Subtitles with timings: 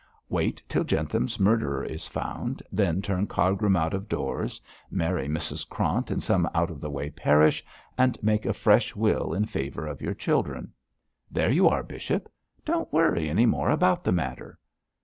[0.29, 6.09] Wait till Jentham's murderer is found, then turn Cargrim out of doors, marry Mrs Krant
[6.09, 7.63] in some out of the way parish,
[7.99, 10.73] and make a fresh will in favour of your children.
[11.29, 12.31] There you are, bishop!
[12.65, 14.57] Don't worry any more about the matter.'